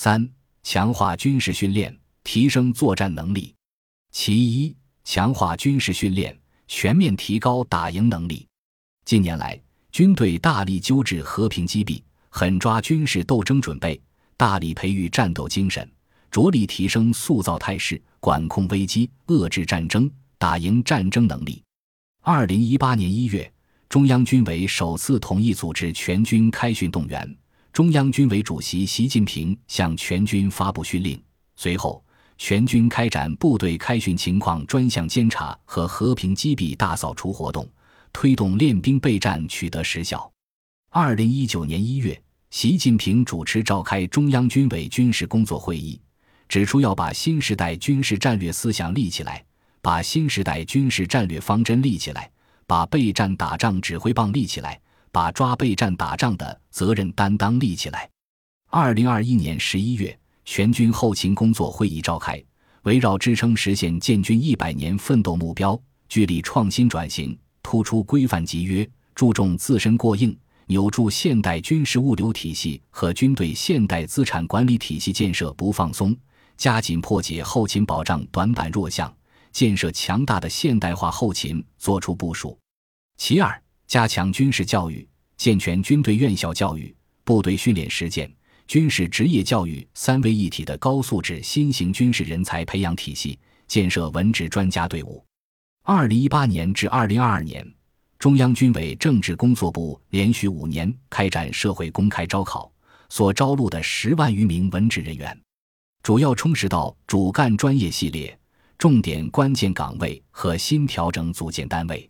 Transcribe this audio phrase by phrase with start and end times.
[0.00, 0.24] 三、
[0.62, 1.92] 强化军事训练，
[2.22, 3.52] 提升作战能力。
[4.12, 8.46] 其一，强化军事训练，全面提高打赢能力。
[9.04, 14.00] 近年来，军队大力纠治和平击毙，狠抓军事斗争准备，
[14.36, 15.90] 大力培育战斗精神，
[16.30, 20.08] 着力提升塑造态势、管控危机、遏制战争、
[20.38, 21.60] 打赢战争能力。
[22.22, 23.52] 二零一八年一月，
[23.88, 27.36] 中央军委首次同意组织全军开训动员，
[27.78, 31.16] 中央军委主席习近平向全军发布训令。
[31.54, 32.04] 随后，
[32.36, 37.70] 全军开展部队开训情况专项监察和和平击毙大扫除活动。
[38.12, 40.28] 推动练兵备战取得实效。
[40.90, 46.00] 二零一九年一月，习近平主持召开中央军委军事工作会议，
[46.48, 49.44] 指出要把新时代军事战略思想立起来，
[49.80, 52.28] 把新时代军事战略方针立起来，
[52.66, 54.80] 把备战打仗指挥棒立起来，
[55.10, 58.08] 把抓备战打仗的责任担当立起来。
[58.70, 62.42] 二零二一年十一月，全军后勤工作会议召开，
[62.82, 67.38] 围绕支撑实现建军一百年奋斗目标，聚力创新转型。
[67.62, 70.34] 突出规范集约，注重自身过硬，
[70.66, 76.16] 扭住现代军事物流体系和军队现代资产管理体系建设不放松，
[76.56, 79.14] 加紧破解后勤保障短板弱项，
[79.52, 82.58] 建设强大的现代化后勤作出部署。
[83.18, 85.08] 其二，加强军事教育，
[85.38, 86.94] 健全军队院校教育、
[87.24, 88.30] 部队训练实践、
[88.66, 95.24] 军事职业教育三位一体的高素质新型军事人才培养体系，建设文职专家队伍。
[95.84, 97.66] 二零一八年至二零二二年，
[98.18, 102.70] 中央军委政治工作部连续五年开展社会公开招考，
[103.08, 105.40] 所招录的十万余名文职人员，
[106.02, 108.38] 主要充实到主干专业系列、
[108.76, 112.06] 重点关键岗位和新调整组建单位。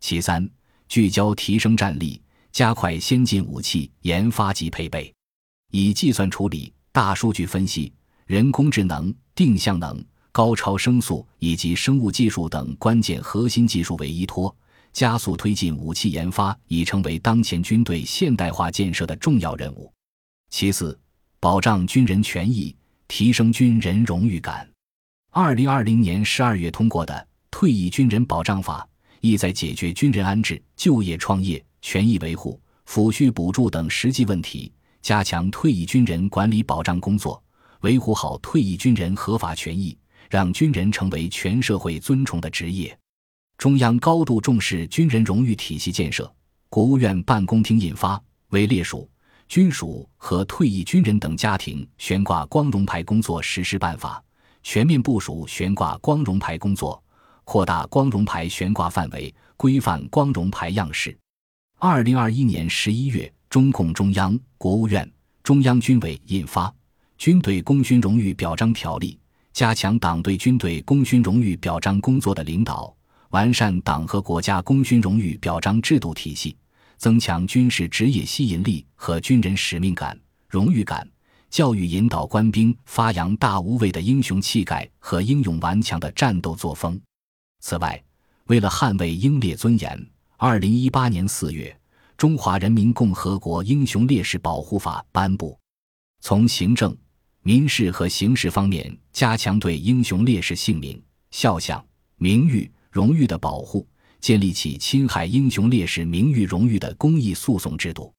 [0.00, 0.50] 其三，
[0.92, 5.10] 聚焦提升战力，加快先进武器研发及配备，
[5.70, 7.90] 以计算处理、大数据分析、
[8.26, 10.04] 人工智能、定向能。
[10.32, 14.54] 高超声速以及生物技术等关键核心技术为依托，
[14.92, 19.90] 加速推进武器研发，已成为当前军队现代化建设的重要任务。
[20.50, 21.00] 其次，
[21.40, 22.76] 保障军人权益，
[23.08, 24.68] 提升军人荣誉感。
[25.30, 27.14] 二零二零年十二月通过的
[27.50, 28.86] 《退役军人保障法》，
[29.22, 37.42] 意在解决军人安置、就业、创业、权益维护、抚恤补助等实际问题，加强退役军人管理保障工作，
[37.80, 39.96] 维护好退役军人合法权益。
[40.30, 42.98] 让军人成为全社会尊崇的职业。
[43.58, 46.34] 中央高度重视军人荣誉体系建设，
[46.70, 48.16] 国务院办公厅印发
[48.48, 49.10] 《为列属
[49.46, 54.24] 军属和退役军人等家庭悬挂光荣牌工作实施办法》，
[54.62, 57.02] 全面部署悬挂光荣牌工作，
[57.44, 61.16] 扩大光荣牌悬挂范围，规范光荣牌样式。
[61.78, 65.10] 二零二一年十一月，中共中央、国务院、
[65.42, 66.68] 中央军委印发
[67.18, 69.14] 《军队功勋荣誉表彰条例》。
[69.52, 72.90] 加强党对军队功勋荣誉表彰工作的领导，
[73.28, 76.56] 完善党和国家功勋荣誉表彰制度体系，
[76.96, 81.06] 增强军事职业吸引力和军人使命感、荣誉感，
[81.50, 86.98] 教育引导官兵发扬大无畏的英雄气概和英勇顽强的战斗作风。
[87.62, 88.02] 此外，
[88.46, 90.06] 为了捍卫英烈尊严，
[90.36, 91.70] 二零一八年四月，
[92.16, 95.56] 《中华人民共和国英雄烈士保护法》颁布，
[96.20, 96.94] 从行政。
[97.44, 101.02] 民事和刑事方面加强对英雄烈士姓名、
[101.32, 101.84] 肖像、
[102.16, 103.84] 名誉、荣誉的保护，
[104.20, 108.12] 建立起侵害英雄烈士名誉、荣誉的公益诉讼制度。